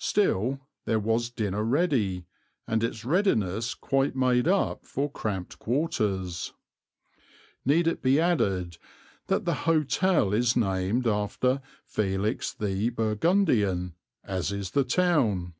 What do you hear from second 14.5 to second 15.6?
is the town?